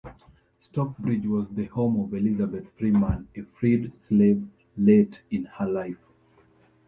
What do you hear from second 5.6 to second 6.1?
life.